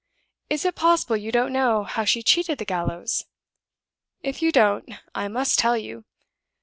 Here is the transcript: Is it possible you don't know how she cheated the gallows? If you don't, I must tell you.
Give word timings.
Is 0.49 0.65
it 0.65 0.73
possible 0.73 1.15
you 1.15 1.31
don't 1.31 1.53
know 1.53 1.83
how 1.83 2.05
she 2.05 2.23
cheated 2.23 2.57
the 2.57 2.65
gallows? 2.65 3.25
If 4.23 4.41
you 4.41 4.51
don't, 4.51 4.91
I 5.13 5.27
must 5.27 5.59
tell 5.59 5.77
you. 5.77 6.05